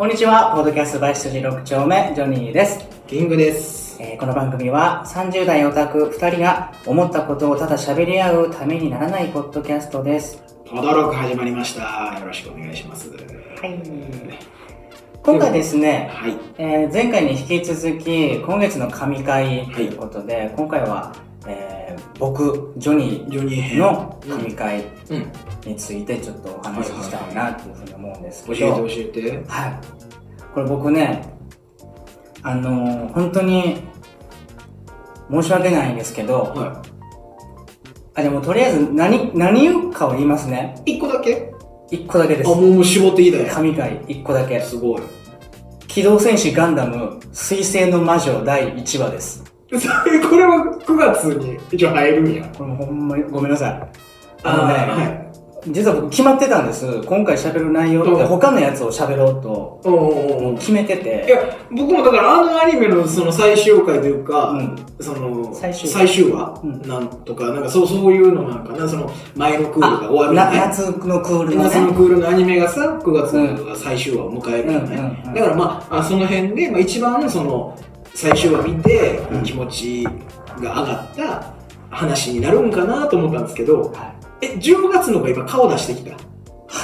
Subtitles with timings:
[0.00, 2.88] こんにちは、ポッドキャストバイ筋6丁目、ジョニーです。
[3.06, 3.98] キングです。
[4.00, 10.42] えーこの番組は30代オタク2人が思ったことをただ喋り合うためにならないポッドキャストです。
[10.70, 12.18] ポドロック始まりました。
[12.18, 13.10] よろしくお願いします。
[13.10, 13.78] はい。
[15.22, 16.38] 今回ですね、はい。
[16.56, 21.12] えー前回に引き続き、今月の神回ということで、今回は、
[21.46, 23.76] えー僕、ジョニー。
[23.78, 25.32] の神回うん。
[25.66, 29.04] についてちょっとお話ししたいなというふうに思うんです教けど、えて教え
[29.40, 29.44] て。
[29.48, 29.80] はい。
[30.54, 31.22] これ僕ね、
[32.42, 33.82] あのー本当に
[35.30, 36.82] 申し訳ないんですけど、は
[38.14, 40.74] あ、でもとりあえず何、何言うかを言いますね。
[40.84, 40.96] い。
[40.96, 41.52] 一個だけ？
[41.90, 42.54] 一個だけですあ、。
[42.54, 43.48] もう絞っていいだよ。
[43.52, 44.60] 神回一個だけ。
[44.60, 45.02] すごい。
[45.86, 49.49] 機動戦士ガンダム、水星の魔女第1話です。
[49.78, 52.44] それ、これは9月に一応入るんや。
[52.56, 53.88] これもほんまにごめんなさい。
[54.42, 55.30] あのね、はい。
[55.68, 56.86] 実は僕決まってたんです。
[57.04, 61.38] 今回喋る内容ってうん他のやつを喋ろうと決めていて、や、
[61.70, 65.74] 僕もだからあのアニメのその最終回というか、うんその最
[66.08, 71.92] 終話、うんなんとか、なんかそうそういうのなんかな、その前のクールが終わるなじゃない夏のクールの夏のね。
[71.92, 73.32] クールのアニメがさ、9月
[73.64, 74.96] が最終話を迎えるよね。
[74.96, 77.76] うんうんうんだからまあ、あその辺で、まあ、一番その
[78.14, 80.04] 最終話見てうん気持ち
[80.60, 81.54] が上がった
[81.90, 84.46] 話になるんかなと思ったんですけど、はい。
[84.46, 86.12] え、10月のが今顔出してきた。
[86.12, 86.16] は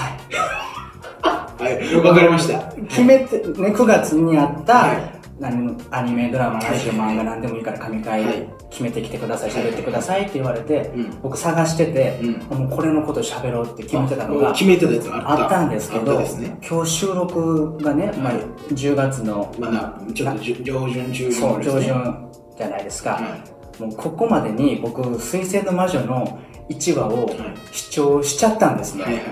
[0.08, 1.62] い。
[1.62, 2.58] はい、わかりました。
[2.88, 11.20] 決めて、ね、9月にあった、はい何アニメ、ドラマ、ラジオ、漫画何でもいいから神回はい決めてきてください、喋ってくださいって言われて、うん。
[11.22, 12.58] 僕探してて、うん。
[12.58, 15.62] もうこれのこと喋ろうって決めてたのが決めてたやつがあった。
[15.62, 16.20] んですけど。
[16.68, 21.80] 今日収録がね、まあはい、10月の、まだ、ちょっと上旬、中旬上。
[21.80, 23.10] 旬じゃないですか。
[23.12, 23.20] は
[23.78, 23.82] い。
[23.82, 27.36] もうここまでに僕、水星の魔女の1話をはい
[27.72, 29.22] 視聴しちゃったんですね。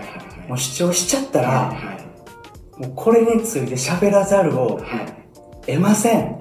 [0.48, 1.73] もう視聴しちゃったら。
[2.79, 5.25] もうこれについて喋らざるをはい。
[5.67, 6.39] 得ません。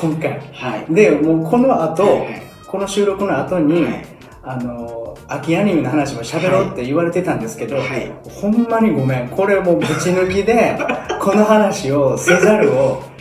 [0.00, 0.40] 今回。
[0.52, 0.94] はい。
[0.94, 2.44] で、もうこの後、はいはい
[2.74, 4.06] この収録の後に、はい
[4.42, 8.10] あの、秋アニメの話も喋ろうって言われてたんですけど、はい。
[8.28, 9.28] ほんまにごめん。
[9.28, 10.76] これもうぶち抜きで、
[11.22, 12.74] この話をせざるを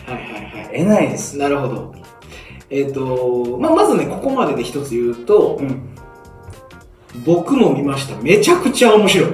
[0.08, 0.22] はいはい
[0.66, 0.80] はい。
[0.80, 1.38] 得ないです。
[1.38, 1.94] なるほど。
[2.72, 5.90] えっ、と、まあ、まずね、ここまでで一つ言うと、うん。
[7.24, 8.20] 僕も見ました。
[8.20, 9.30] めちゃくちゃ面白い。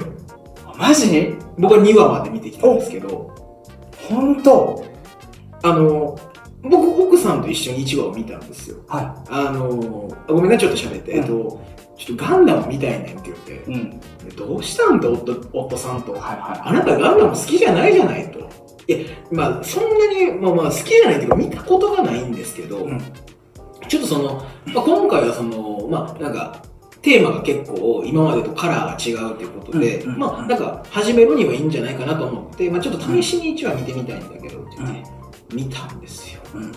[0.78, 1.34] マジ？
[1.58, 3.30] 僕は2話まで見てきたんですけど、
[4.06, 4.84] 本当？
[5.62, 6.18] あの、
[6.62, 8.76] 僕、奥さんと一緒に1話を見たんですよ。
[8.88, 11.12] はあの、あごめんね、ちょっと喋って。
[11.12, 11.60] うんえっと、
[11.96, 14.00] ちょっとガンダム見たいねんって言ってい。、うん。
[14.36, 16.12] どうしたんと、夫夫さんと？
[16.12, 18.38] はいはあなたガンダム好きじゃないじゃないと。
[18.86, 18.98] いや、
[19.30, 23.00] まあ、そんなに、まあまあ、好きじゃないっていうか、見たことがないんですけど、うん
[23.88, 26.62] ちょっとその、まあ、今回はその、まあ、なんか、
[27.02, 35.10] テーマが結構今までとカラーが違うということで、うんうんまあ、なんか、始めるにはいいんじゃないかなと思って、まあ、ちょっと試しに1話見てみたいんだけどって言って、
[35.52, 36.40] 見たんですよ。
[36.54, 36.56] い。
[36.56, 36.62] うん。
[36.66, 36.74] もう、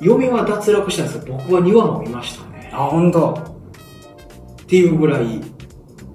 [0.00, 2.70] 嫁は脱落したんですけど、僕は2話も見ましたね。
[2.72, 3.52] あ、本当
[4.62, 5.40] っていうぐらい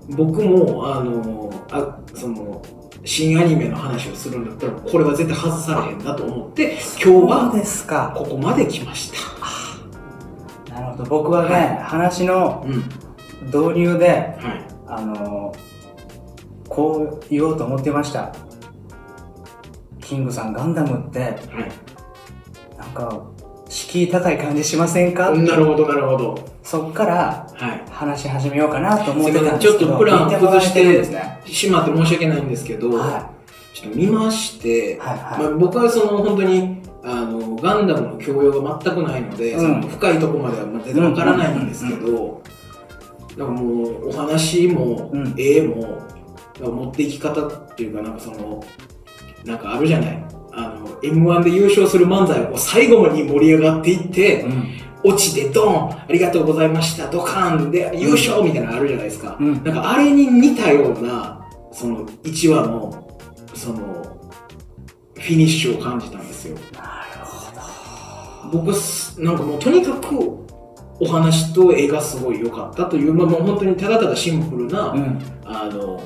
[0.10, 2.64] 僕もあのあその
[3.06, 8.14] 新アニメの話をするんだったらこれは絶対外されへんなと思って今日はですか。
[8.18, 9.12] ここまで来まし
[10.68, 11.10] たなるほど。
[11.10, 12.84] 僕はね、話のうん
[13.48, 15.54] 導入で、はいあの、
[16.68, 18.34] こう言おうと思ってました。
[20.08, 21.38] キングさん、ガンダムって、はい。
[22.78, 23.24] なんか、
[23.68, 25.32] 敷居高い感じしませんか？
[25.32, 26.40] なるほどなるほど。
[26.64, 27.84] そっからはい。
[27.92, 31.42] 話し始めようかなと思ってたんですけど、すいちょっとプラン見てもらえてるんですね？
[31.46, 33.30] しまって申し訳ないんですけど、は
[33.74, 35.18] ちょっと見ましてい。、はい。
[35.18, 39.60] まはあ、僕はその本当にあのガンダムの教養が全くないので、うん。
[39.60, 42.42] その深いところまでは全然わからないんですけど、
[43.36, 45.36] なんかもうお話も、うん。
[45.38, 46.02] 絵も
[46.60, 48.64] 持っていき方っていうかなんかその
[49.48, 54.88] なんかあるじゃないあの m 1で優勝する漫才を最後に盛り上がっていってい。、うん。
[55.04, 63.20] 落ちてドンありがとうございましたドカンで優勝みたいなのあるじゃないですか、うんなんかあれに似たようなその1話の
[63.54, 63.78] その
[65.16, 70.48] フィニッシュを感じたんですよなるほ僕すなんかもうとにかく
[71.00, 74.94] お話と絵がすごい良かったという、まあ、もう本当にただただシンプルな、ど。
[74.94, 75.22] うん。
[75.46, 76.02] あの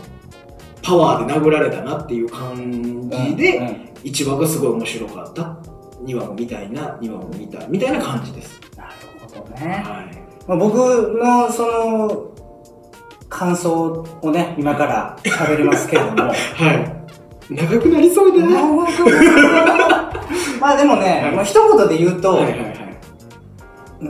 [0.82, 5.56] パワーで殴られたなっていう感じで、うんうん1話がすごい面白かった
[6.04, 8.92] 2話も見たいな2話も見たみたいな感じです、なる
[9.22, 9.84] ほどね。
[9.86, 10.76] はいまあ、僕
[11.24, 12.32] のその
[13.30, 16.24] 感想をね、今から喋りますけれども。
[16.28, 17.02] はい。
[17.54, 18.58] 長くなりそうだな。
[18.58, 20.22] は
[20.60, 22.76] まあでもね、はいまあ、一言で言うと、いはいはい。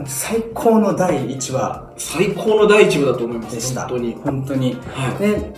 [0.06, 3.74] 最高の第1話最高の第一部だと思います。
[3.78, 4.16] 本当に。
[4.24, 4.78] 本当に。
[4.94, 5.18] はい。
[5.18, 5.52] で、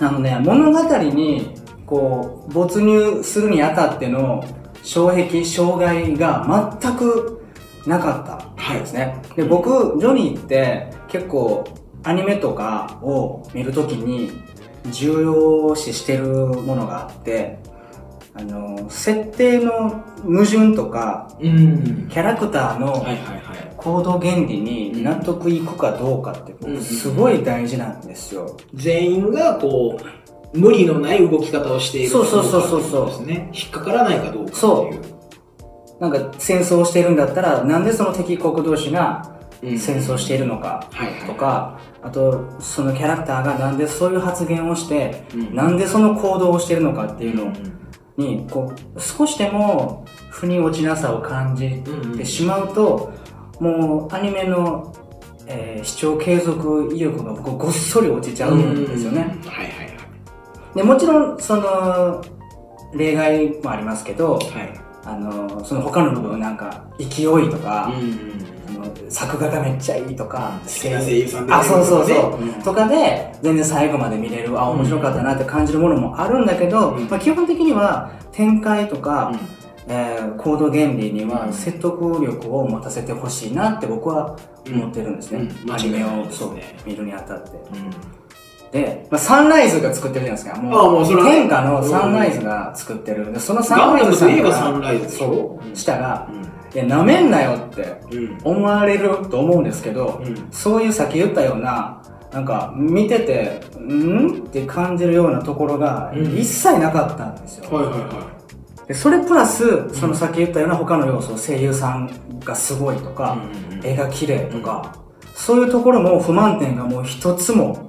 [0.00, 1.54] あのね、物語に
[1.84, 4.42] こう没入するにあたっての
[4.82, 7.44] 障壁障害が全く
[7.86, 11.64] なかったんですね、で僕ジョニーって結構
[12.02, 14.30] アニメとかを見るときに
[14.90, 17.58] 重要視してるものがあって
[18.34, 22.08] あの設定の矛盾とかうん。
[22.08, 23.04] キャラクターの。
[23.80, 28.58] 行動原理に納得いくかどうかってすごい大事なんですよ。
[28.74, 33.50] 全員がこう、無理のない動き方をしているかどそうそうそうそうかってことですね。
[33.54, 34.54] 引っかからないかどうかっていう。
[34.54, 34.90] そ
[35.98, 40.88] なんか戦争をしてるんだったらなんでその敵国同士がうん戦争しているのか
[41.26, 47.80] とか、あとそのキャラクターがなんでそういう発言をして、うんなんでその行動をしてるのかっていうのうん
[48.20, 51.82] にこう少しでも腑に落ちなさを感じ
[52.16, 53.12] てしまうと、
[53.58, 54.94] もうアニメの、
[55.46, 59.20] えー視聴継続意欲が僕ごっそり落ちちゃうんですよね。
[59.46, 60.76] はいはいはい。
[60.76, 62.22] でもちろんその
[62.94, 64.80] 例外もありますけど、はい。
[65.04, 67.96] あのその他の部分なんか勢いとか、あの
[69.08, 72.52] 作画がめっちゃいいとか、好きな声優さんあそうそうそう、うん。
[72.62, 74.58] とかで全然最後まで見れる。
[74.60, 77.08] あ面白かったなって感じるものもあるんだけど、うん。
[77.08, 79.38] まあ、基本的には展開とか、うん。
[79.92, 84.36] えー行動原理にはうん説得力を持たせてほしいなって僕は
[84.66, 85.72] 思ってるんですね、うん。
[85.72, 87.50] アニメをそう見るにあたって。
[87.50, 87.90] うん。
[88.70, 90.60] で、まあ、サンライズが作ってるじゃないですか。
[90.60, 93.32] もう天下のサンライズが作ってる。
[93.32, 95.76] でそのサンライズさんがそう。
[95.76, 98.38] したらうんいやなめんなよってうん。
[98.44, 100.48] 思われると思うんですけど、うん。
[100.50, 102.02] そういうさっき言ったような
[102.32, 106.38] なんか見ててんって感じるようなところがうん。
[106.38, 108.40] 一切なかったんですよ、はいはいは
[108.86, 113.36] でそれプラスそのさっき言ったような他の要素声優さんがすごいとか、
[113.72, 114.96] いうん絵が綺麗とか、
[115.36, 117.88] そういうところも不満点がもう一つも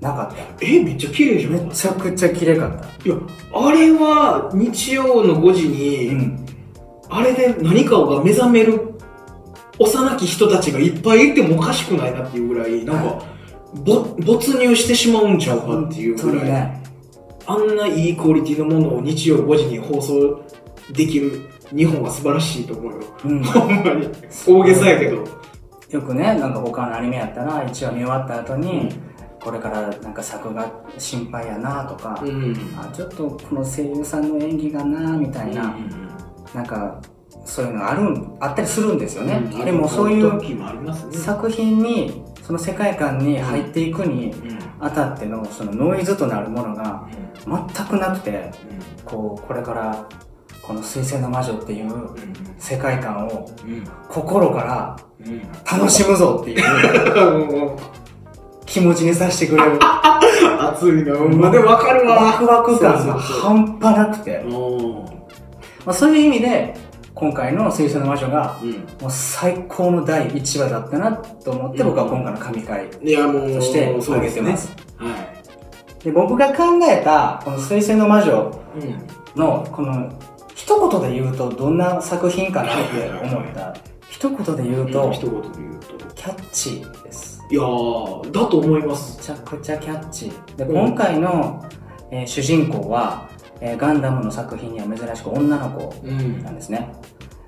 [0.00, 0.42] なかった。
[0.60, 1.52] えめっちゃ綺麗じゃん。
[1.52, 2.84] めちゃくちゃ綺麗かった。
[2.84, 3.16] いや
[3.54, 6.43] あれは日曜の5時うに、ん
[7.08, 8.94] あれで何かが目覚める
[9.78, 13.24] 幼き人たちがいっぱいいてもおかしくないなっていうぐらいなんか、
[13.74, 16.82] ぼ没入してしまうんちゃうかっていうぐらい、にね
[17.46, 20.42] あんないいクオリティのものを日曜5時に放送
[20.92, 21.42] できる
[21.74, 22.98] 日本は素晴らしいと思うよ。
[23.24, 23.42] うん。
[23.44, 24.08] ほんまに。
[24.46, 25.24] 大げさやけど。
[25.90, 28.88] よくねなんか他のアニメやったら一話見終わった後に、
[29.42, 32.56] これからなんか作画心配やなとか、うん。
[32.76, 36.04] あちょっとこの声優さんの演技がなみたいな、うん
[36.54, 37.00] なんか
[37.44, 40.40] そういうのあるんあったりするんですよね、うんでもそういう
[41.12, 47.08] 作品にその世界観に入っていくにうんあたってのそのノイズとなるものが
[47.46, 48.50] 全くなくて
[49.04, 50.08] こうこれから
[50.62, 51.90] この「水星の魔女」っていう
[52.58, 53.48] 世界観を
[54.08, 54.96] 心から
[55.70, 57.78] 楽しむぞっていう
[58.66, 59.78] 気持ちにさせてくれる。
[60.60, 61.16] 熱いな。
[61.16, 61.34] ほん。
[61.38, 62.16] までもわかるわ。
[62.16, 65.04] ワクワク感が半端なくて、お
[65.84, 66.74] まあ、そういう意味で
[67.14, 68.70] 今回の「水星の魔女」がうん。
[68.72, 72.98] もう最高の第1話だったなと思って僕は今回の神回と
[73.60, 74.30] してそうですね。
[74.30, 74.76] 挙げてます。
[74.98, 75.16] は
[76.02, 78.50] で僕が考えたこの「水星の魔女いうん」
[79.40, 80.10] のこの
[80.54, 83.74] 一言で言うとどんな作品かなって思った
[84.08, 87.42] 一言で言うと一言で言うとキャッチーです。
[87.50, 89.18] いやーだと思います。
[89.18, 90.56] めちゃくちゃキャッチー。
[90.56, 90.86] でうん。
[90.88, 91.64] 今回の、
[92.10, 93.28] えー主人公は、
[93.60, 96.42] えーガンダムの作品には珍しく女の子うん。
[96.42, 96.92] なんですね。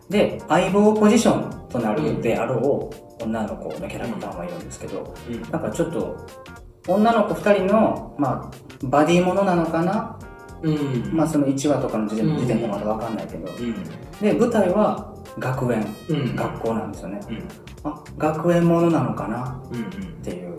[0.09, 5.13] で相棒ポジションとなるであろう女の子のキャラクターもいるんですけど
[5.51, 6.17] なんかちょっと
[6.87, 10.17] 女の子2人の、まあ、バディものなのかな、
[10.63, 11.11] うん。
[11.13, 13.51] まあ、その1話とかの時点,、でまだ分かんないけど。
[13.53, 13.75] うん。
[14.21, 16.37] で舞台は学園うん。
[16.37, 17.21] 学校なんですよね。
[17.29, 17.91] うん。
[17.91, 19.61] あ学園ものなのかな？
[19.73, 19.81] うん。
[19.81, 19.85] っ
[20.23, 20.57] ていう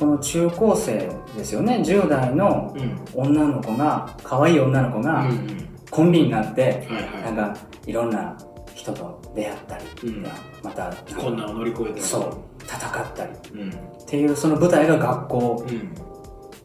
[0.00, 1.82] この中高生ですよね。
[1.84, 2.98] 10代のうん。
[3.14, 5.68] 女の子が可愛い女の子うがん。
[5.90, 8.34] コンビになって、はいなんはかいろんな
[8.74, 10.26] 人と出会ったり、うん。
[10.62, 13.32] またい困難を乗り越えてそう戦ったり。
[13.32, 13.72] っうん。
[14.06, 15.66] ていうその舞台が学校。
[15.68, 15.94] うん。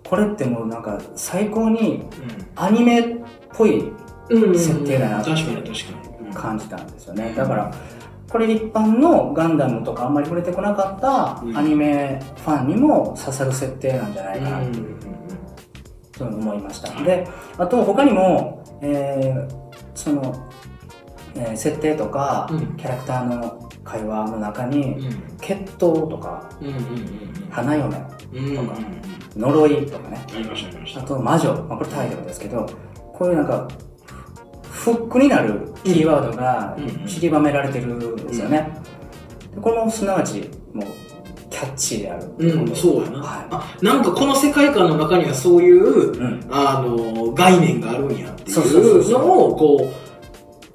[0.07, 2.03] これってもうなんか最高に
[2.55, 3.03] アニメっ
[3.53, 3.91] ぽい
[4.29, 5.31] うん設定だなって
[6.33, 7.33] 感じたんですよね。
[7.35, 7.71] だから
[8.35, 11.57] これ一般のガンダムとかあんまり触れてこなかったうん。
[11.57, 14.99] アニメファンにも刺さる設定なんじゃないかなうん。
[16.11, 17.01] と思いました。
[17.01, 17.25] で
[17.57, 20.49] あと他にも、えーその、
[21.35, 22.75] えー設定とか、うん。
[22.75, 25.37] キャラクターの会話の中にうん。
[25.39, 26.49] 決闘とか
[27.49, 28.09] 花嫁とか
[29.37, 30.17] 呪いとかね。
[30.97, 32.65] あと魔女、まあ、これタイトルですけど
[33.13, 33.65] こういうなんか
[34.63, 38.69] フックになるキーワードがうん散りばめられてるんですよね、
[39.53, 40.85] でこれもすなわちもう
[41.55, 42.25] キャッチーである。
[42.37, 43.19] うんそうやな。
[43.19, 46.47] はあなんかこの世界観の中にはそういう、うん。
[46.51, 49.89] あの、概念があるんやっていうのを、こ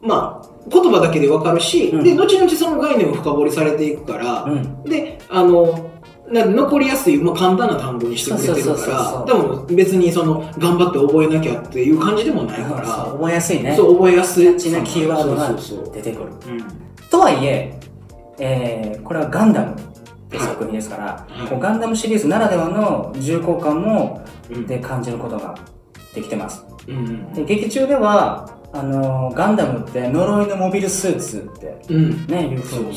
[0.02, 2.02] う、まあ、言葉だけでわかるし、うん。
[2.02, 4.82] で、後々その概念を深掘りされていくから、うん。
[4.84, 5.90] で、あの、
[6.30, 13.74] な残りやすい、まあ、簡単な単語にしてくれてるから、でも別にその、頑張って覚えなきゃっていう感じでもないから、覚えやすいね。
[13.76, 14.44] そう、覚えやすい。
[14.44, 15.52] キャッチなキーワードが
[15.92, 16.30] 出てくる。
[16.48, 16.64] うん
[17.10, 17.80] とはいえ、
[18.38, 19.76] えーこれはガンダムっ
[20.30, 25.56] て作品ですから、はいこうガンダムシリーズならではの重厚感もうんで感じることが
[26.14, 26.64] できてます。
[26.86, 32.26] うんうんで劇中ではあのーガンダムって呪いのモビルスーツってうん。
[32.28, 32.94] ねいうふそううに。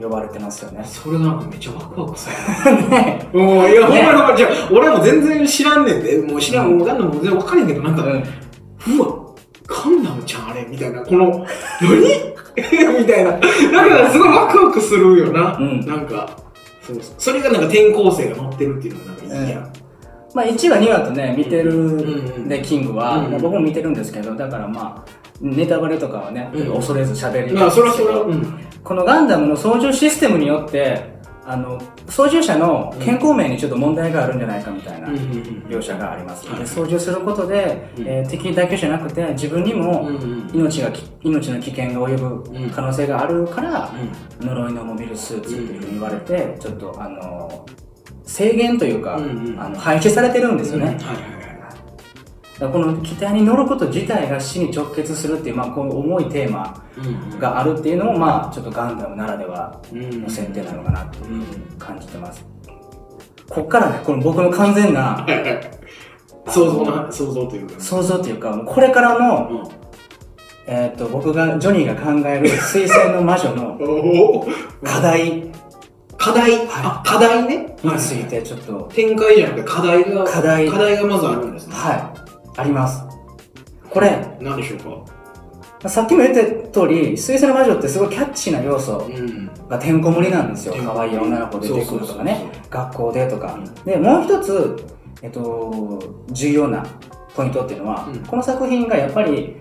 [0.00, 0.84] 呼ばれてますよね。
[0.84, 2.36] それなんかめっちゃワクワクする。
[2.90, 8.12] ねうん、いや、ほんまにほんまに、じゃあ俺も全然知らんねんで、もう知らん、もうガンダムも全然わかんないけど、なんか、うん
[8.96, 9.16] うわ、
[9.66, 11.46] ガンダムちゃんあれみたいな、この、
[11.80, 12.34] 何？
[13.00, 13.30] みたいな。
[13.32, 15.56] なんかすごいワクワクするよな。
[15.58, 16.28] うんなんか、
[16.82, 17.14] そうそう。
[17.18, 19.72] それがなんか転校生が乗ってるっていうのがなんかいいやん。
[20.34, 26.74] まあ1話2話とね見てるうんでキングは、僕も見てるんですけどだからまあネタバレとかはね、うん。
[26.74, 28.58] 恐れず喋りまあ、それはそれは、けどうん。
[28.82, 31.14] このガンダムの操縦システムによって
[31.46, 35.22] あの操縦者の健康面にちょっと問題があるんじゃないかみたいなうんうん
[35.68, 36.60] 描写があります、はい。
[36.60, 38.06] で操縦することで、うん。
[38.06, 42.68] えー敵だけじゃなくて自分にもうんうん命がき命の危険が及うん。
[42.68, 43.90] ぶ可能性があるから、
[44.40, 44.46] うん。
[44.46, 47.66] 呪いのモビルスーツっていうふうに言われて、ちょっとあの
[48.24, 50.98] 制限というか、うんうんあの廃止されてるんですよね、
[52.68, 61.44] この機体に乗ること自体が死に直結するっていう、まあ、この重いテーマうんがあるっていうのも、まあ、ちょっとガンダムならではうんの設定なのかなとうん
[61.78, 62.44] 感じてます。
[63.48, 65.70] こっからね、この僕の完全なはいはい。
[66.48, 67.80] 想像な、想像というか。
[67.80, 69.84] 想像というか、これからの、うん
[70.66, 73.76] えっと僕が、ジョニーが考える水星の魔女の
[74.82, 75.50] 課題
[76.16, 77.76] 課題、あ、課題ね。
[77.82, 81.74] についてちょっと、展開じゃなくて課題が、課題課題がまずあるんですね。
[81.74, 82.23] はい、
[82.56, 83.02] あります。
[83.90, 84.88] これ、何でしょうか？
[84.88, 85.04] ま
[85.84, 89.50] あさっきも言った通り、水星の魔女ってすごいキャッチーな要素うん。
[89.68, 90.74] がてんこ盛りなんですよ。
[90.82, 93.58] 可愛い女の子出てくるとかね、そうそうそう学校でとか。
[93.84, 94.76] で、もう一つ、
[95.22, 96.84] えっと、重要な
[97.36, 99.56] ポイントっていうのは、うんこの作品がやっぱり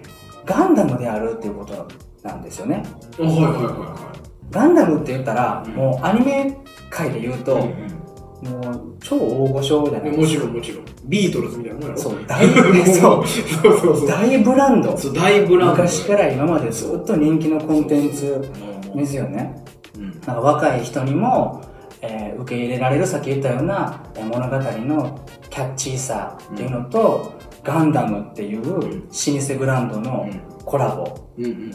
[0.45, 1.87] ガンダムであるっていうこと
[2.21, 2.83] なんですよね。
[3.17, 4.13] はいはいはいは
[4.51, 6.57] ガンダムって言ったら、うんもうアニメ
[6.89, 7.37] 界で言うい。
[7.39, 8.02] と、うん
[8.43, 10.85] もう超大御所じゃないうんもちろんもちろん。
[11.05, 11.97] ビートルズみたいなもんやろ。
[12.01, 12.47] そう大
[12.85, 14.07] そうそうそうそう。
[14.07, 14.97] 大ブランド。
[14.97, 15.83] そう、大ブランド。
[15.83, 18.49] 昔から今までずっと人気のコンテンツ
[18.93, 19.63] うんですよね。
[19.97, 21.61] うんなんか若い人にも、
[22.01, 25.19] えー受け入れられるさっき言ったようなえー物語の
[25.49, 27.31] キャッチーさっていうのと、
[27.63, 30.27] ガンダムっていう老舗ブランドの
[30.65, 31.05] コラボ。
[31.37, 31.71] うんうん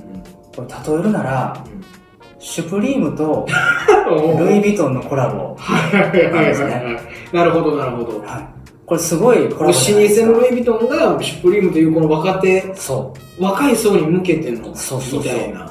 [0.56, 1.64] これ例えるなら、
[2.38, 3.47] シュプリームと
[4.11, 4.47] うん。
[4.47, 5.57] ルイ・ヴィトンのコラボ。
[5.59, 7.00] はいはいはいはいは
[7.33, 7.37] い。
[7.37, 8.21] なるほどなるほど。
[8.21, 8.49] はい。
[8.87, 10.26] これすごいコラボじゃないですか。
[10.26, 15.61] 舗のルイ・ヴィトンがシュプリームというこの若手、そ若い層に向けての、そうそうそうみたいな。
[15.64, 15.68] う。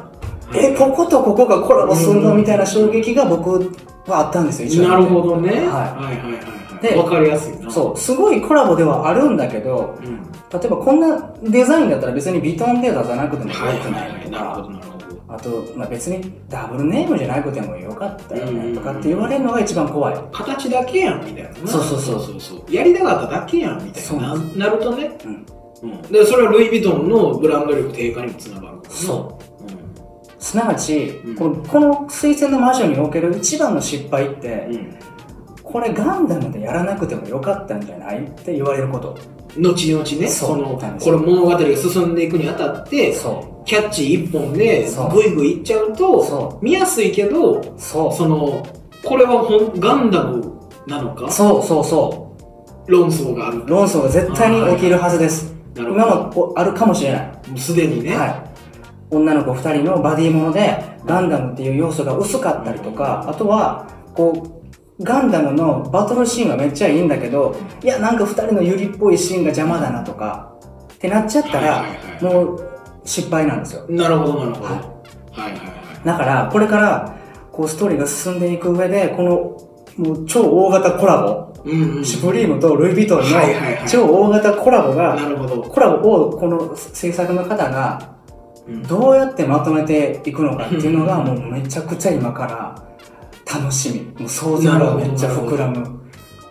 [0.55, 3.71] え、こことここがコラボするのうんみたいな衝撃が僕
[4.07, 5.49] はあったんですよ、一応なるほどね。
[5.49, 6.57] はいはいはいはいはい。
[6.81, 7.71] でわかりやすいな。
[7.71, 10.59] そう、すごいコラボではあるんだけど、うん。
[10.59, 14.29] 例えばこんなデザインだったら別にビトンで出さなくてもよはいくないとはいはい。
[14.29, 14.96] なるほか、どなるほど。
[15.29, 20.17] あと、まあ、別にダブルネームじゃなくてもよかったよねとかって言われるのが一番怖い。
[20.31, 21.67] 形だけやんみたいなな。
[21.67, 22.73] そうそうそうそうそう。
[22.73, 24.35] やりたかっただけやんみたそいうな。
[24.35, 25.17] なるとね。
[25.25, 25.45] うん
[25.83, 26.01] うん。
[26.03, 28.77] で、それはルイ・ヴィトンのブランド力低下にもつながる。
[28.89, 29.65] そう。
[29.65, 34.71] うすなわち、うんこのこの水星の魔女における一番の失敗って、ん。
[34.71, 34.99] うん。
[35.71, 39.17] これガンダムでやらなくてもよかったんじゃないって言われること。
[39.57, 45.95] 後々ね、その、これ物語が進んでいくにあたって、そキャッチ一本でグイグイいっちゃうう。
[45.95, 47.73] と、そ見やすいけど、う。
[47.77, 48.13] そう。
[48.13, 48.65] その、
[49.03, 49.47] これは
[49.77, 50.53] ガンダム
[50.85, 51.29] なのか？
[51.31, 52.35] そうそうそ
[52.87, 53.67] 論争があるう。。
[53.67, 55.53] 論争が絶対に起きるはずです。
[55.75, 56.15] なるほ今ど。
[56.23, 57.31] もおあるかもしれない。
[57.49, 58.15] もうすでにね。
[58.15, 58.43] はい。
[59.09, 64.56] 女の子2人のバディものでガンダムっていう要素が薄かったりとか、あとはこう
[65.01, 70.53] ガンダムのバトルシーンはめっちゃいいんだけどいやなんか2人のユリっぽいシーンが邪魔だなとか
[70.93, 71.85] ってなっちゃったら、
[72.21, 72.69] もう
[73.05, 74.65] 失敗なんですよなるほど、なるほど。
[74.65, 74.79] はは
[75.37, 76.05] いはいはい。
[76.05, 77.15] だからこれから
[77.51, 82.05] こうストーリーが進んでいく上でこのもう超大型コラボ、うんうん。
[82.05, 85.61] シュプリームとルイ・ヴィトンの超大型コラボが、なるほど。
[85.63, 88.17] コラボをこの制作の方が
[88.67, 92.86] うんどうやってまとめていくのかっていうのがもうめちゃくちゃ今から
[93.59, 95.97] 楽しみもう想像がめっちゃ膨らむ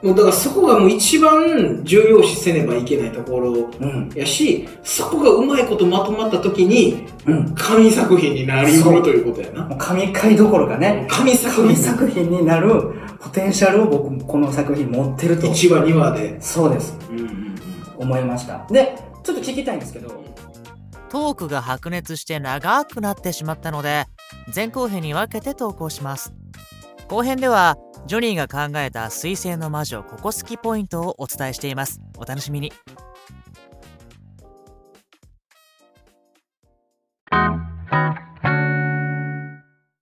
[0.02, 4.10] もうだからそこがもう一番重要視せねばいけないところうん。
[4.14, 7.54] やし、そこがうまいことまとまった時に、うん。
[7.54, 9.64] 神作品になりうるということやな。
[9.64, 11.76] もう神回どころかね、神作神品。
[11.76, 15.46] 作品になるポテンシャルを僕、この作品持ってると。
[15.46, 16.40] 1話、2話で。
[16.40, 16.96] そうです。
[17.10, 17.56] うんうんうん。
[17.96, 18.66] 思いました。
[18.70, 20.26] で、ちょっと聞きたいんですけど、
[21.08, 24.06] トークが白熱して長くなってしまったので
[24.54, 26.34] 前後編に分けて投稿します
[27.08, 32.00] 後編ではジョニーが考えた水星の魔女ここスきポイントをお伝えしています。
[32.18, 32.72] お楽しみに。